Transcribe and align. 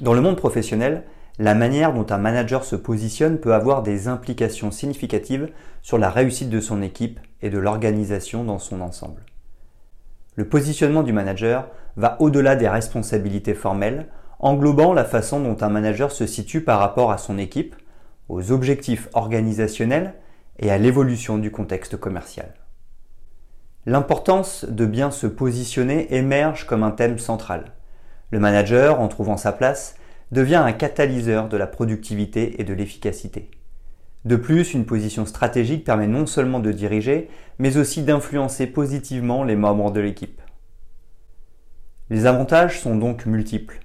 Dans 0.00 0.14
le 0.14 0.20
monde 0.20 0.36
professionnel, 0.36 1.02
la 1.40 1.54
manière 1.54 1.92
dont 1.92 2.06
un 2.10 2.18
manager 2.18 2.64
se 2.64 2.76
positionne 2.76 3.38
peut 3.38 3.52
avoir 3.52 3.82
des 3.82 4.06
implications 4.06 4.70
significatives 4.70 5.50
sur 5.82 5.98
la 5.98 6.08
réussite 6.08 6.50
de 6.50 6.60
son 6.60 6.82
équipe 6.82 7.18
et 7.42 7.50
de 7.50 7.58
l'organisation 7.58 8.44
dans 8.44 8.60
son 8.60 8.80
ensemble. 8.80 9.22
Le 10.36 10.48
positionnement 10.48 11.02
du 11.02 11.12
manager 11.12 11.66
va 11.96 12.16
au-delà 12.20 12.54
des 12.54 12.68
responsabilités 12.68 13.54
formelles, 13.54 14.06
englobant 14.38 14.92
la 14.92 15.04
façon 15.04 15.40
dont 15.40 15.56
un 15.62 15.68
manager 15.68 16.12
se 16.12 16.26
situe 16.28 16.60
par 16.60 16.78
rapport 16.78 17.10
à 17.10 17.18
son 17.18 17.36
équipe, 17.36 17.74
aux 18.28 18.52
objectifs 18.52 19.08
organisationnels 19.14 20.14
et 20.60 20.70
à 20.70 20.78
l'évolution 20.78 21.38
du 21.38 21.50
contexte 21.50 21.96
commercial. 21.96 22.54
L'importance 23.84 24.64
de 24.64 24.86
bien 24.86 25.10
se 25.10 25.26
positionner 25.26 26.14
émerge 26.14 26.66
comme 26.66 26.84
un 26.84 26.92
thème 26.92 27.18
central. 27.18 27.72
Le 28.30 28.38
manager, 28.38 29.00
en 29.00 29.08
trouvant 29.08 29.38
sa 29.38 29.52
place, 29.52 29.96
devient 30.32 30.56
un 30.56 30.72
catalyseur 30.72 31.48
de 31.48 31.56
la 31.56 31.66
productivité 31.66 32.60
et 32.60 32.64
de 32.64 32.74
l'efficacité. 32.74 33.50
De 34.24 34.36
plus, 34.36 34.74
une 34.74 34.84
position 34.84 35.24
stratégique 35.26 35.84
permet 35.84 36.06
non 36.06 36.26
seulement 36.26 36.60
de 36.60 36.72
diriger, 36.72 37.28
mais 37.58 37.76
aussi 37.76 38.02
d'influencer 38.02 38.66
positivement 38.66 39.44
les 39.44 39.56
membres 39.56 39.90
de 39.90 40.00
l'équipe. 40.00 40.40
Les 42.10 42.26
avantages 42.26 42.80
sont 42.80 42.96
donc 42.96 43.26
multiples. 43.26 43.80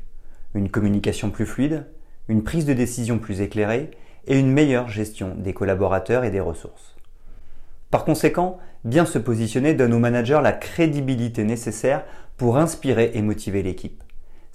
Une 0.54 0.70
communication 0.70 1.30
plus 1.30 1.46
fluide, 1.46 1.86
une 2.28 2.44
prise 2.44 2.66
de 2.66 2.74
décision 2.74 3.20
plus 3.20 3.42
éclairée 3.42 3.92
et 4.28 4.40
une 4.40 4.52
meilleure 4.52 4.90
gestion 4.90 5.36
des 5.36 5.54
collaborateurs 5.54 6.24
et 6.24 6.32
des 6.32 6.40
ressources. 6.40 6.96
Par 7.92 8.06
conséquent, 8.06 8.58
bien 8.86 9.06
se 9.06 9.20
positionner 9.20 9.74
donne 9.74 9.94
au 9.94 10.00
manager 10.00 10.42
la 10.42 10.52
crédibilité 10.52 11.44
nécessaire 11.44 12.04
pour 12.38 12.58
inspirer 12.58 13.12
et 13.14 13.22
motiver 13.22 13.62
l'équipe. 13.62 14.03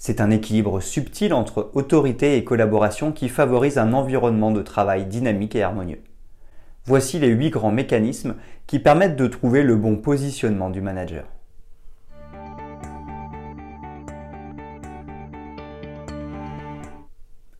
C'est 0.01 0.21
un 0.21 0.31
équilibre 0.31 0.79
subtil 0.79 1.33
entre 1.33 1.71
autorité 1.73 2.37
et 2.37 2.45
collaboration 2.45 3.11
qui 3.11 3.27
favorise 3.27 3.77
un 3.77 3.91
environnement 3.91 4.51
de 4.51 4.61
travail 4.61 5.05
dynamique 5.05 5.55
et 5.55 5.61
harmonieux. 5.61 6.01
Voici 6.85 7.19
les 7.19 7.27
huit 7.27 7.49
grands 7.49 7.73
mécanismes 7.73 8.35
qui 8.65 8.79
permettent 8.79 9.17
de 9.17 9.27
trouver 9.27 9.61
le 9.61 9.75
bon 9.75 9.97
positionnement 9.97 10.69
du 10.69 10.79
manager. 10.79 11.25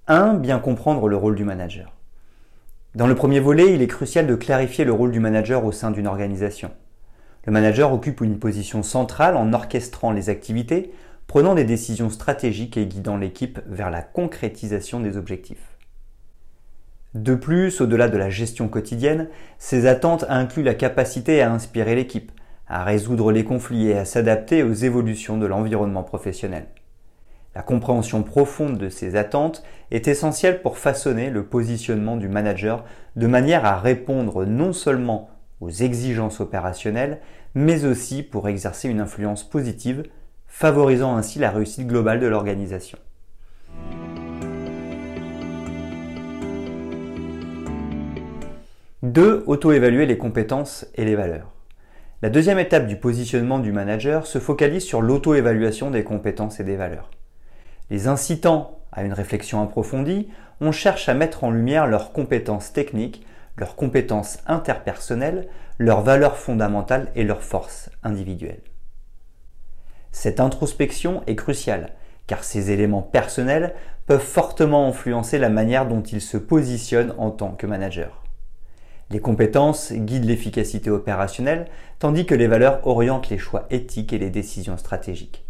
1. 0.07 0.35
Bien 0.35 0.59
comprendre 0.59 1.09
le 1.09 1.17
rôle 1.17 1.35
du 1.35 1.43
manager. 1.43 1.93
Dans 2.95 3.07
le 3.07 3.15
premier 3.15 3.41
volet, 3.41 3.73
il 3.73 3.81
est 3.81 3.87
crucial 3.87 4.25
de 4.25 4.35
clarifier 4.35 4.85
le 4.85 4.93
rôle 4.93 5.11
du 5.11 5.19
manager 5.19 5.65
au 5.65 5.73
sein 5.73 5.91
d'une 5.91 6.07
organisation. 6.07 6.71
Le 7.45 7.51
manager 7.51 7.91
occupe 7.91 8.21
une 8.21 8.39
position 8.39 8.81
centrale 8.81 9.35
en 9.35 9.51
orchestrant 9.51 10.13
les 10.13 10.29
activités, 10.29 10.93
prenant 11.29 11.53
des 11.53 11.63
décisions 11.63 12.09
stratégiques 12.09 12.75
et 12.75 12.87
guidant 12.87 13.15
l'équipe 13.15 13.59
vers 13.67 13.91
la 13.91 14.01
concrétisation 14.01 14.99
des 14.99 15.15
objectifs. 15.15 15.77
De 17.13 17.35
plus, 17.35 17.81
au-delà 17.81 18.09
de 18.09 18.17
la 18.17 18.31
gestion 18.31 18.67
quotidienne, 18.67 19.27
ces 19.59 19.85
attentes 19.85 20.25
incluent 20.27 20.63
la 20.63 20.73
capacité 20.73 21.43
à 21.43 21.51
inspirer 21.51 21.93
l'équipe, 21.93 22.31
à 22.67 22.83
résoudre 22.83 23.31
les 23.31 23.43
conflits 23.43 23.89
et 23.89 23.97
à 23.97 24.05
s'adapter 24.05 24.63
aux 24.63 24.73
évolutions 24.73 25.37
de 25.37 25.45
l'environnement 25.45 26.01
professionnel. 26.01 26.65
La 27.53 27.61
compréhension 27.61 28.23
profonde 28.23 28.79
de 28.79 28.89
ces 28.89 29.15
attentes 29.15 29.63
est 29.91 30.07
essentielle 30.07 30.63
pour 30.63 30.79
façonner 30.79 31.29
le 31.29 31.43
positionnement 31.43 32.17
du 32.17 32.27
manager 32.27 32.85
de 33.15 33.27
manière 33.27 33.65
à 33.65 33.79
répondre 33.79 34.45
non 34.45 34.73
seulement 34.73 35.29
aux 35.61 35.69
exigences 35.69 36.39
opérationnelles, 36.39 37.19
mais 37.53 37.85
aussi 37.85 38.23
pour 38.23 38.49
exercer 38.49 38.89
une 38.89 38.99
influence 38.99 39.47
positive 39.47 40.05
favorisant 40.49 41.15
ainsi 41.15 41.39
la 41.39 41.51
réussite 41.51 41.87
globale 41.87 42.19
de 42.19 42.27
l'organisation. 42.27 42.97
Deux, 49.01 49.43
auto-évaluer 49.47 50.05
les 50.05 50.17
compétences 50.17 50.85
et 50.95 51.05
les 51.05 51.15
valeurs. 51.15 51.53
La 52.21 52.29
deuxième 52.29 52.59
étape 52.59 52.85
du 52.85 52.97
positionnement 52.97 53.59
du 53.59 53.71
manager 53.71 54.27
se 54.27 54.39
focalise 54.39 54.83
sur 54.83 55.01
l'auto-évaluation 55.01 55.89
des 55.89 56.03
compétences 56.03 56.59
et 56.59 56.65
des 56.65 56.75
valeurs. 56.75 57.09
Les 57.89 58.07
incitant 58.07 58.81
à 58.91 59.03
une 59.03 59.13
réflexion 59.13 59.63
approfondie, 59.63 60.27
on 60.59 60.73
cherche 60.73 61.07
à 61.07 61.13
mettre 61.13 61.45
en 61.45 61.51
lumière 61.51 61.87
leurs 61.87 62.11
compétences 62.11 62.73
techniques, 62.73 63.25
leurs 63.55 63.77
compétences 63.77 64.39
interpersonnelles, 64.47 65.47
leurs 65.77 66.01
valeurs 66.01 66.35
fondamentales 66.35 67.09
et 67.15 67.23
leurs 67.23 67.43
forces 67.43 67.89
individuelles. 68.03 68.68
Cette 70.11 70.39
introspection 70.39 71.21
est 71.27 71.35
cruciale, 71.35 71.93
car 72.27 72.43
ces 72.43 72.71
éléments 72.71 73.01
personnels 73.01 73.73
peuvent 74.05 74.19
fortement 74.19 74.87
influencer 74.87 75.37
la 75.37 75.49
manière 75.49 75.87
dont 75.87 76.01
il 76.01 76.21
se 76.21 76.37
positionne 76.37 77.13
en 77.17 77.31
tant 77.31 77.51
que 77.51 77.67
manager. 77.67 78.23
Les 79.11 79.19
compétences 79.19 79.91
guident 79.91 80.25
l'efficacité 80.25 80.91
opérationnelle, 80.91 81.67
tandis 81.97 82.25
que 82.25 82.35
les 82.35 82.47
valeurs 82.47 82.85
orientent 82.85 83.29
les 83.29 83.39
choix 83.39 83.65
éthiques 83.71 84.13
et 84.13 84.19
les 84.19 84.29
décisions 84.29 84.77
stratégiques. 84.77 85.45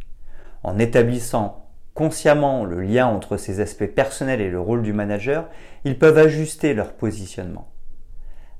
En 0.63 0.79
établissant 0.79 1.65
consciemment 1.93 2.63
le 2.63 2.81
lien 2.81 3.07
entre 3.07 3.35
ces 3.35 3.59
aspects 3.59 3.87
personnels 3.87 4.39
et 4.39 4.49
le 4.49 4.59
rôle 4.61 4.81
du 4.81 4.93
manager, 4.93 5.49
ils 5.83 5.99
peuvent 5.99 6.17
ajuster 6.17 6.73
leur 6.73 6.93
positionnement. 6.93 7.67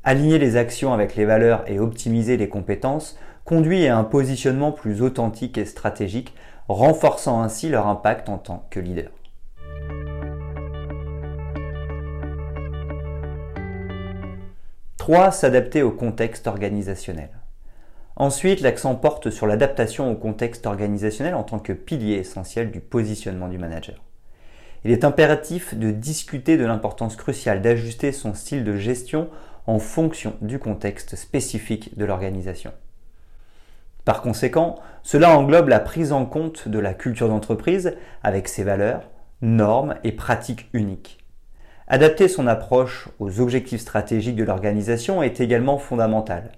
Aligner 0.03 0.39
les 0.39 0.57
actions 0.57 0.93
avec 0.93 1.15
les 1.15 1.25
valeurs 1.25 1.63
et 1.67 1.79
optimiser 1.79 2.35
les 2.35 2.49
compétences 2.49 3.17
conduit 3.49 3.87
à 3.87 3.97
un 3.97 4.03
positionnement 4.03 4.71
plus 4.71 5.01
authentique 5.01 5.57
et 5.57 5.65
stratégique, 5.65 6.35
renforçant 6.67 7.41
ainsi 7.41 7.67
leur 7.67 7.87
impact 7.87 8.29
en 8.29 8.37
tant 8.37 8.67
que 8.69 8.79
leader. 8.79 9.09
S'adapter 15.31 15.81
au 15.81 15.89
contexte 15.89 16.45
organisationnel. 16.45 17.31
Ensuite, 18.15 18.61
l'accent 18.61 18.93
porte 18.93 19.31
sur 19.31 19.47
l'adaptation 19.47 20.11
au 20.11 20.15
contexte 20.15 20.67
organisationnel 20.67 21.33
en 21.33 21.41
tant 21.41 21.57
que 21.57 21.73
pilier 21.73 22.17
essentiel 22.17 22.69
du 22.69 22.79
positionnement 22.81 23.47
du 23.47 23.57
manager. 23.57 24.03
Il 24.85 24.91
est 24.91 25.03
impératif 25.03 25.73
de 25.73 25.89
discuter 25.89 26.55
de 26.55 26.65
l'importance 26.65 27.15
cruciale 27.15 27.63
d'ajuster 27.63 28.11
son 28.11 28.35
style 28.35 28.63
de 28.63 28.75
gestion 28.75 29.27
en 29.65 29.79
fonction 29.79 30.35
du 30.41 30.59
contexte 30.59 31.15
spécifique 31.15 31.97
de 31.97 32.05
l'organisation. 32.05 32.71
Par 34.09 34.23
conséquent, 34.23 34.79
cela 35.03 35.37
englobe 35.37 35.69
la 35.69 35.79
prise 35.79 36.13
en 36.13 36.25
compte 36.25 36.67
de 36.67 36.79
la 36.79 36.95
culture 36.95 37.27
d'entreprise 37.27 37.95
avec 38.23 38.47
ses 38.47 38.63
valeurs, 38.63 39.07
normes 39.43 39.97
et 40.03 40.11
pratiques 40.11 40.67
uniques. 40.73 41.19
Adapter 41.87 42.27
son 42.27 42.47
approche 42.47 43.09
aux 43.19 43.39
objectifs 43.39 43.81
stratégiques 43.81 44.35
de 44.35 44.43
l'organisation 44.43 45.21
est 45.21 45.39
également 45.41 45.77
fondamental. 45.77 46.53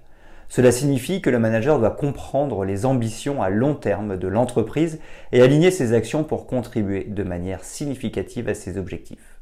Cela 0.48 0.72
signifie 0.72 1.20
que 1.20 1.28
le 1.28 1.38
manager 1.38 1.78
doit 1.78 1.90
comprendre 1.90 2.64
les 2.64 2.86
ambitions 2.86 3.42
à 3.42 3.50
long 3.50 3.74
terme 3.74 4.16
de 4.16 4.28
l'entreprise 4.28 4.98
et 5.32 5.42
aligner 5.42 5.70
ses 5.70 5.92
actions 5.92 6.24
pour 6.24 6.46
contribuer 6.46 7.04
de 7.04 7.22
manière 7.22 7.64
significative 7.64 8.48
à 8.48 8.54
ses 8.54 8.78
objectifs. 8.78 9.38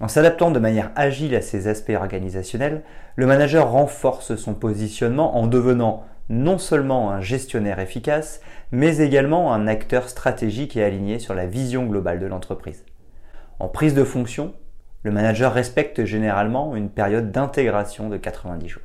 En 0.00 0.08
s'adaptant 0.08 0.50
de 0.50 0.58
manière 0.58 0.90
agile 0.96 1.36
à 1.36 1.42
ces 1.42 1.68
aspects 1.68 1.92
organisationnels, 1.94 2.82
le 3.14 3.26
manager 3.26 3.70
renforce 3.70 4.34
son 4.34 4.54
positionnement 4.54 5.36
en 5.36 5.46
devenant 5.46 6.06
non 6.30 6.58
seulement 6.58 7.10
un 7.10 7.20
gestionnaire 7.20 7.80
efficace, 7.80 8.40
mais 8.70 8.98
également 8.98 9.52
un 9.52 9.66
acteur 9.66 10.08
stratégique 10.08 10.76
et 10.76 10.84
aligné 10.84 11.18
sur 11.18 11.34
la 11.34 11.46
vision 11.46 11.84
globale 11.86 12.20
de 12.20 12.26
l'entreprise. 12.26 12.84
En 13.58 13.68
prise 13.68 13.94
de 13.94 14.04
fonction, 14.04 14.54
le 15.02 15.10
manager 15.10 15.52
respecte 15.52 16.04
généralement 16.04 16.76
une 16.76 16.88
période 16.88 17.32
d'intégration 17.32 18.08
de 18.08 18.16
90 18.16 18.68
jours. 18.68 18.82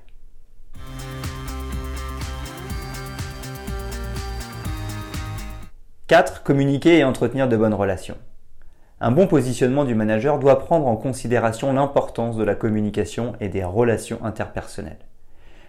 4. 6.07 6.41
Communiquer 6.44 6.98
et 6.98 7.03
entretenir 7.03 7.48
de 7.48 7.57
bonnes 7.57 7.74
relations. 7.74 8.18
Un 9.00 9.12
bon 9.12 9.27
positionnement 9.27 9.86
du 9.86 9.94
manager 9.94 10.39
doit 10.39 10.59
prendre 10.59 10.88
en 10.88 10.95
considération 10.95 11.74
l'importance 11.74 12.38
de 12.38 12.44
la 12.44 12.56
communication 12.56 13.33
et 13.39 13.50
des 13.50 13.63
relations 13.63 14.24
interpersonnelles. 14.24 15.06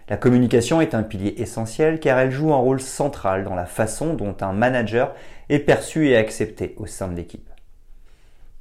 La 0.09 0.15
communication 0.15 0.79
est 0.79 0.95
un 0.95 1.03
pilier 1.03 1.35
essentiel 1.37 1.99
car 1.99 2.17
elle 2.17 2.31
joue 2.31 2.53
un 2.53 2.57
rôle 2.57 2.79
central 2.79 3.43
dans 3.43 3.55
la 3.55 3.65
façon 3.65 4.13
dont 4.13 4.37
un 4.39 4.53
manager 4.53 5.13
est 5.49 5.59
perçu 5.59 6.07
et 6.07 6.15
accepté 6.15 6.75
au 6.77 6.85
sein 6.85 7.09
de 7.09 7.15
l'équipe. 7.15 7.49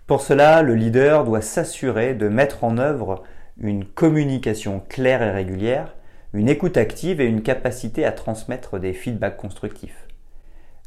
Pour 0.09 0.23
cela, 0.23 0.63
le 0.63 0.75
leader 0.75 1.25
doit 1.25 1.43
s'assurer 1.43 2.15
de 2.15 2.29
mettre 2.29 2.65
en 2.65 2.79
œuvre 2.79 3.23
une 3.59 3.85
communication 3.85 4.83
claire 4.89 5.23
et 5.23 5.31
régulière, 5.31 5.95
une 6.33 6.49
écoute 6.49 6.77
active 6.77 7.21
et 7.21 7.27
une 7.27 7.43
capacité 7.43 8.05
à 8.05 8.13
transmettre 8.13 8.81
des 8.81 8.93
feedbacks 8.93 9.37
constructifs. 9.37 10.07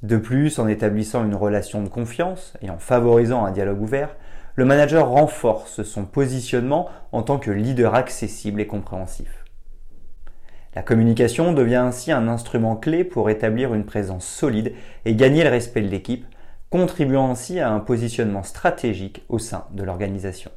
De 0.04 0.18
plus, 0.18 0.60
en 0.60 0.68
établissant 0.68 1.24
une 1.24 1.36
relation 1.36 1.82
de 1.84 1.90
confiance 1.90 2.54
et 2.62 2.70
en 2.70 2.80
favorisant 2.80 3.46
un 3.46 3.52
dialogue 3.52 3.82
ouvert, 3.82 4.16
le 4.56 4.66
manager 4.66 5.08
renforce 5.08 5.84
son 5.84 6.04
positionnement 6.04 6.90
en 7.14 7.22
tant 7.24 7.40
que 7.40 7.52
leader 7.52 7.96
accessible 7.96 8.60
et 8.60 8.68
compréhensif. 8.68 9.39
La 10.76 10.84
communication 10.84 11.52
devient 11.54 11.76
ainsi 11.76 12.12
un 12.12 12.28
instrument 12.28 12.76
clé 12.76 13.04
pour 13.04 13.32
établir 13.32 13.74
une 13.74 13.86
présence 13.86 14.26
solide 14.26 14.74
et 15.06 15.16
gagner 15.16 15.44
le 15.44 15.50
respect 15.50 15.82
de 15.82 15.88
l'équipe, 15.88 16.28
contribuant 16.70 17.32
ainsi 17.32 17.60
à 17.60 17.72
un 17.72 17.80
positionnement 17.80 18.44
stratégique 18.44 19.24
au 19.30 19.40
sein 19.40 19.66
de 19.72 19.82
l'organisation. 19.82 20.52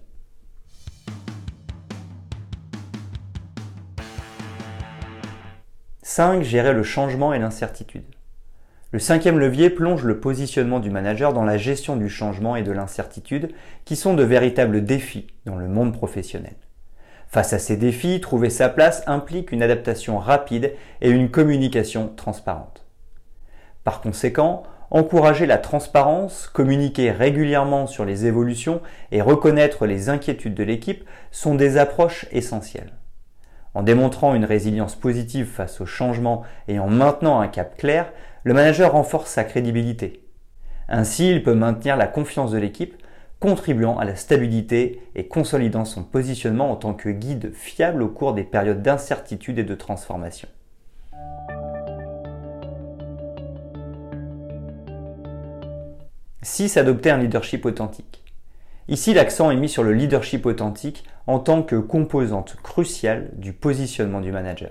5. 6.03 6.43
Gérer 6.43 6.75
le 6.75 6.82
changement 6.82 7.32
et 7.32 7.38
l'incertitude. 7.38 8.05
Le 8.91 8.99
cinquième 8.99 9.38
levier 9.38 9.70
plonge 9.70 10.05
le 10.05 10.20
positionnement 10.20 10.79
du 10.79 10.91
manager 10.91 11.32
dans 11.32 11.44
la 11.44 11.56
gestion 11.56 11.97
du 11.97 12.11
changement 12.11 12.55
et 12.55 12.62
de 12.62 12.70
l'incertitude, 12.70 13.55
qui 13.87 13.97
sont 13.97 14.12
de 14.12 14.23
véritables 14.23 14.85
défis 14.85 15.29
dans 15.47 15.56
le 15.56 15.69
monde 15.69 15.94
professionnel. 15.94 16.56
Face 17.32 17.55
à 17.55 17.58
ces 17.58 17.79
défis, 17.79 18.20
trouver 18.20 18.50
sa 18.50 18.69
place 18.69 19.02
implique 19.06 19.52
une 19.52 19.62
adaptation 19.62 20.19
rapide 20.19 20.75
et 21.00 21.08
une 21.08 21.31
communication 21.31 22.12
transparente. 22.14 22.84
Par 23.84 24.02
conséquent, 24.02 24.64
encourager 24.90 25.46
la 25.46 25.56
transparence, 25.56 26.46
communiquer 26.46 27.11
régulièrement 27.11 27.87
sur 27.87 28.05
les 28.05 28.26
évolutions 28.26 28.82
et 29.12 29.23
reconnaître 29.23 29.87
les 29.87 30.11
inquiétudes 30.11 30.52
de 30.52 30.62
l'équipe 30.62 31.05
sont 31.31 31.55
des 31.55 31.79
approches 31.79 32.26
essentielles. 32.32 32.93
En 33.73 33.82
démontrant 33.82 34.34
une 34.34 34.44
résilience 34.44 34.94
positive 34.94 35.46
face 35.46 35.81
au 35.81 35.87
changement 35.87 36.43
et 36.69 36.79
en 36.79 36.88
maintenant 36.88 37.40
un 37.40 37.49
cap 37.49 37.79
clair, 37.79 38.12
le 38.44 38.52
manager 38.52 38.93
renforce 38.93 39.31
sa 39.31 39.44
crédibilité. 39.44 40.23
Ainsi, 40.87 41.31
il 41.31 41.43
peut 41.43 41.55
maintenir 41.55 41.96
la 41.96 42.08
confiance 42.08 42.50
de 42.50 42.58
l'équipe, 42.58 43.02
contribuant 43.43 43.99
à 43.99 44.05
la 44.05 44.15
stabilité 44.15 45.00
et 45.17 45.27
consolidant 45.27 45.85
son 45.85 46.05
positionnement 46.05 46.71
en 46.71 46.77
tant 46.77 46.94
que 46.94 47.09
guide 47.09 47.53
fiable 47.53 48.05
au 48.05 48.09
cours 48.09 48.35
des 48.35 48.44
périodes 48.44 48.83
d'incertitude 48.83 49.59
et 49.59 49.65
de 49.65 49.75
transformation. 49.75 50.47
6. 56.43 56.77
Adopter 56.77 57.11
un 57.11 57.19
leadership 57.19 57.67
authentique. 57.67 58.23
Ici, 58.87 59.12
l'accent 59.12 59.50
est 59.50 59.56
mis 59.56 59.69
sur 59.69 59.83
le 59.83 59.93
leadership 59.93 60.47
authentique 60.47 61.03
en 61.27 61.41
tant 61.41 61.65
que 61.65 61.75
composante 61.75 62.55
cruciale 62.62 63.31
du 63.35 63.53
positionnement 63.53 64.21
du 64.21 64.31
manager. 64.31 64.71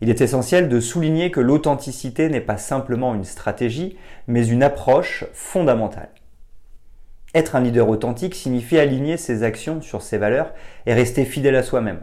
Il 0.00 0.08
est 0.08 0.22
essentiel 0.22 0.70
de 0.70 0.80
souligner 0.80 1.30
que 1.30 1.40
l'authenticité 1.40 2.30
n'est 2.30 2.40
pas 2.40 2.56
simplement 2.56 3.14
une 3.14 3.24
stratégie, 3.24 3.98
mais 4.26 4.46
une 4.46 4.62
approche 4.62 5.26
fondamentale. 5.34 6.08
Être 7.34 7.56
un 7.56 7.60
leader 7.60 7.88
authentique 7.88 8.36
signifie 8.36 8.78
aligner 8.78 9.16
ses 9.16 9.42
actions 9.42 9.82
sur 9.82 10.02
ses 10.02 10.18
valeurs 10.18 10.52
et 10.86 10.94
rester 10.94 11.24
fidèle 11.24 11.56
à 11.56 11.64
soi-même. 11.64 12.00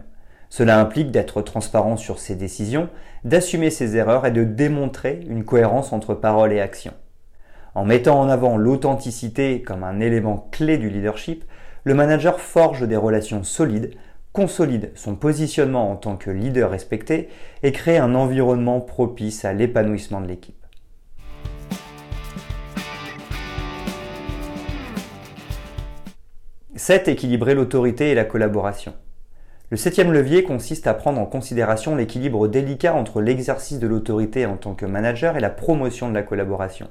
Cela 0.50 0.78
implique 0.78 1.12
d'être 1.12 1.42
transparent 1.42 1.96
sur 1.96 2.20
ses 2.20 2.36
décisions, 2.36 2.90
d'assumer 3.24 3.70
ses 3.70 3.96
erreurs 3.96 4.26
et 4.26 4.32
de 4.32 4.44
démontrer 4.44 5.22
une 5.30 5.46
cohérence 5.46 5.94
entre 5.94 6.14
parole 6.14 6.52
et 6.52 6.60
action. 6.60 6.92
En 7.76 7.86
mettant 7.86 8.20
en 8.20 8.28
avant 8.28 8.58
l'authenticité 8.58 9.62
comme 9.62 9.86
un 9.86 10.02
élément 10.02 10.50
clé 10.52 10.78
du 10.78 10.90
leadership, 10.90 11.46
le 11.86 11.94
manager 11.94 12.42
forge 12.42 12.86
des 12.86 12.98
relations 12.98 13.44
solides, 13.44 13.96
consolide 14.34 14.92
son 14.96 15.16
positionnement 15.16 15.90
en 15.90 15.96
tant 15.96 16.18
que 16.18 16.30
leader 16.30 16.70
respecté 16.70 17.30
et 17.64 17.72
crée 17.72 17.98
un 17.98 18.16
environnement 18.16 18.82
propice 18.82 19.46
à 19.46 19.54
l'épanouissement 19.54 20.20
de 20.20 20.28
l'équipe. 20.28 20.61
7. 26.82 27.10
Équilibrer 27.10 27.54
l'autorité 27.54 28.10
et 28.10 28.16
la 28.16 28.26
collaboration. 28.26 28.96
Le 29.70 29.78
septième 29.78 30.12
levier 30.12 30.42
consiste 30.42 30.88
à 30.88 30.96
prendre 30.96 31.22
en 31.22 31.28
considération 31.28 31.96
l'équilibre 31.96 32.48
délicat 32.48 32.96
entre 32.96 33.22
l'exercice 33.22 33.78
de 33.78 33.86
l'autorité 33.86 34.48
en 34.48 34.58
tant 34.58 34.74
que 34.74 34.88
manager 34.88 35.38
et 35.38 35.42
la 35.42 35.52
promotion 35.52 36.10
de 36.10 36.16
la 36.16 36.24
collaboration 36.24 36.88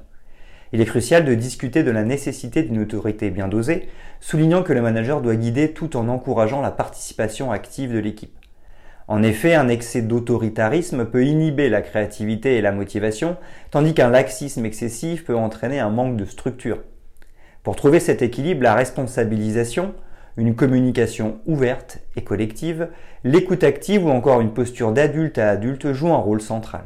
il 0.73 0.79
est 0.79 0.85
crucial 0.85 1.25
de 1.25 1.35
discuter 1.35 1.83
de 1.83 1.91
la 1.91 2.05
nécessité 2.05 2.63
d'une 2.63 2.81
autorité 2.81 3.29
bien 3.29 3.49
dosée, 3.49 3.89
soulignant 4.21 4.63
que 4.63 4.71
le 4.71 4.81
manager 4.81 5.19
doit 5.19 5.35
guider 5.35 5.73
tout 5.73 5.97
en 5.97 6.07
encourageant 6.07 6.61
la 6.61 6.71
participation 6.71 7.51
active 7.51 7.93
de 7.93 7.99
l'équipe. 7.99 8.33
En 9.09 9.21
effet, 9.21 9.53
un 9.53 9.67
excès 9.67 10.01
d'autoritarisme 10.01 11.03
peut 11.03 11.25
inhiber 11.25 11.67
la 11.67 11.81
créativité 11.81 12.55
et 12.55 12.61
la 12.61 12.71
motivation, 12.71 13.35
tandis 13.69 13.93
qu'un 13.93 14.09
laxisme 14.09 14.65
excessif 14.65 15.25
peut 15.25 15.35
entraîner 15.35 15.81
un 15.81 15.89
manque 15.89 16.15
de 16.15 16.23
structure. 16.23 16.77
Pour 17.63 17.75
trouver 17.75 17.99
cet 17.99 18.23
équilibre, 18.23 18.63
la 18.63 18.73
responsabilisation, 18.73 19.93
une 20.35 20.55
communication 20.55 21.41
ouverte 21.45 21.99
et 22.15 22.23
collective, 22.23 22.87
l'écoute 23.23 23.63
active 23.63 24.03
ou 24.03 24.09
encore 24.09 24.41
une 24.41 24.53
posture 24.53 24.91
d'adulte 24.91 25.37
à 25.37 25.49
adulte 25.49 25.91
jouent 25.91 26.13
un 26.13 26.17
rôle 26.17 26.41
central. 26.41 26.85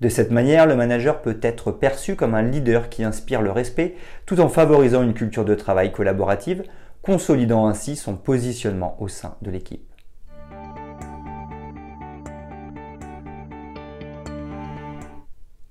De 0.00 0.08
cette 0.08 0.32
manière, 0.32 0.66
le 0.66 0.74
manager 0.74 1.22
peut 1.22 1.38
être 1.40 1.70
perçu 1.70 2.16
comme 2.16 2.34
un 2.34 2.42
leader 2.42 2.88
qui 2.88 3.04
inspire 3.04 3.42
le 3.42 3.52
respect 3.52 3.94
tout 4.26 4.40
en 4.40 4.48
favorisant 4.48 5.04
une 5.04 5.14
culture 5.14 5.44
de 5.44 5.54
travail 5.54 5.92
collaborative, 5.92 6.64
consolidant 7.02 7.68
ainsi 7.68 7.94
son 7.94 8.16
positionnement 8.16 8.96
au 8.98 9.06
sein 9.06 9.36
de 9.42 9.52
l'équipe. 9.52 9.86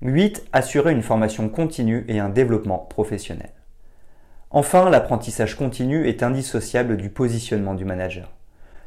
8. 0.00 0.46
Assurer 0.52 0.92
une 0.92 1.02
formation 1.02 1.50
continue 1.50 2.06
et 2.08 2.18
un 2.18 2.30
développement 2.30 2.78
professionnel. 2.78 3.50
Enfin, 4.54 4.90
l'apprentissage 4.90 5.56
continu 5.56 6.06
est 6.06 6.22
indissociable 6.22 6.98
du 6.98 7.08
positionnement 7.08 7.72
du 7.72 7.86
manager. 7.86 8.30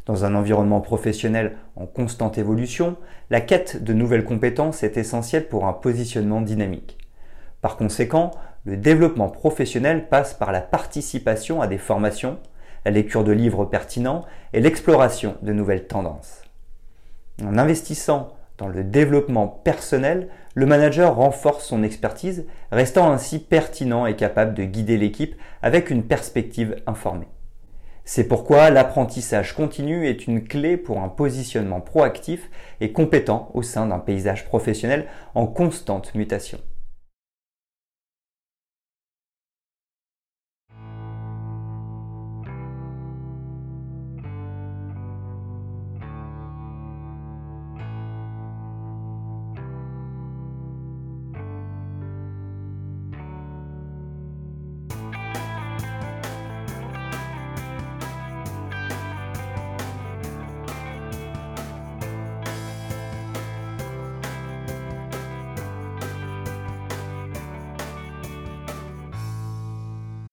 Dans 0.05 0.23
un 0.23 0.35
environnement 0.35 0.79
professionnel 0.79 1.57
en 1.75 1.87
constante 1.87 2.37
évolution, 2.37 2.97
la 3.31 3.41
quête 3.41 3.83
de 3.83 3.91
nouvelles 3.91 4.25
compétences 4.25 4.83
est 4.83 4.97
essentielle 4.97 5.47
pour 5.47 5.65
un 5.65 5.73
positionnement 5.73 6.41
dynamique. 6.41 6.99
Par 7.61 7.77
conséquent, 7.77 8.29
le 8.65 8.77
développement 8.77 9.27
professionnel 9.27 10.07
passe 10.07 10.35
par 10.35 10.51
la 10.51 10.61
participation 10.61 11.63
à 11.63 11.67
des 11.67 11.79
formations, 11.79 12.37
la 12.85 12.91
lecture 12.91 13.23
de 13.23 13.31
livres 13.31 13.65
pertinents 13.65 14.23
et 14.53 14.59
l'exploration 14.59 15.35
de 15.41 15.51
nouvelles 15.51 15.87
tendances. 15.87 16.43
En 17.43 17.57
investissant 17.57 18.37
dans 18.57 18.67
le 18.67 18.83
développement 18.83 19.47
personnel, 19.47 20.29
le 20.53 20.65
manager 20.65 21.15
renforce 21.15 21.65
son 21.65 21.83
expertise, 21.83 22.45
restant 22.71 23.11
ainsi 23.11 23.39
pertinent 23.39 24.05
et 24.05 24.15
capable 24.15 24.53
de 24.53 24.63
guider 24.63 24.97
l'équipe 24.97 25.35
avec 25.61 25.89
une 25.89 26.03
perspective 26.03 26.81
informée. 26.87 27.27
C'est 28.05 28.27
pourquoi 28.27 28.69
l'apprentissage 28.69 29.53
continu 29.53 30.07
est 30.07 30.27
une 30.27 30.47
clé 30.47 30.77
pour 30.77 31.01
un 31.01 31.09
positionnement 31.09 31.81
proactif 31.81 32.49
et 32.79 32.91
compétent 32.91 33.49
au 33.55 33.63
sein 33.63 33.87
d'un 33.87 33.99
paysage 33.99 34.45
professionnel 34.45 35.07
en 35.33 35.47
constante 35.47 36.13
mutation. 36.13 36.59